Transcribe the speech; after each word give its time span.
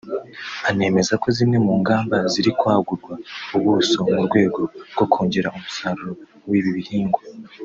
anemeza 0.69 1.13
ko 1.21 1.27
zimwe 1.35 1.57
mu 1.65 1.73
nganda 1.79 2.17
ziri 2.31 2.51
kwagurwa 2.59 3.13
ubuso 3.55 3.97
mu 4.13 4.21
rwego 4.27 4.59
rwo 4.93 5.05
kongera 5.13 5.53
umusaruro 5.57 6.13
w’ibi 6.49 6.71
bihingwa 6.77 7.21